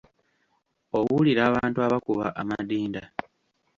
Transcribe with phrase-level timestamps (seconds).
[0.97, 3.01] Owulira abantu abakuba amadinda?